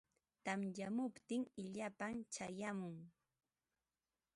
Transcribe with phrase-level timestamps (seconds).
[0.45, 2.95] Tamyamuptin illapam chayamun.